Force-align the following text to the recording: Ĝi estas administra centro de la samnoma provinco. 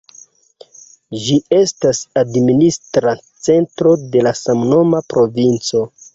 Ĝi 1.25 1.35
estas 1.57 1.99
administra 2.21 3.15
centro 3.49 3.93
de 4.17 4.27
la 4.31 4.35
samnoma 4.43 5.05
provinco. 5.15 5.87